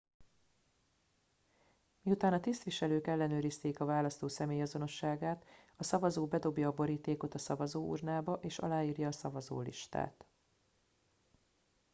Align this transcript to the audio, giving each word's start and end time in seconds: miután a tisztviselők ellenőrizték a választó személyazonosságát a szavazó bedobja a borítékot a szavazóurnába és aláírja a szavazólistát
miután 2.01 2.33
a 2.33 2.39
tisztviselők 2.39 3.07
ellenőrizték 3.07 3.79
a 3.79 3.85
választó 3.85 4.27
személyazonosságát 4.27 5.45
a 5.75 5.83
szavazó 5.83 6.27
bedobja 6.27 6.67
a 6.67 6.73
borítékot 6.73 7.33
a 7.33 7.37
szavazóurnába 7.37 8.33
és 8.41 8.57
aláírja 8.57 9.07
a 9.07 9.11
szavazólistát 9.11 10.25